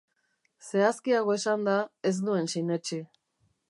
[0.69, 1.77] Zehazkiago esanda,
[2.13, 3.05] ez nuen sinetsi.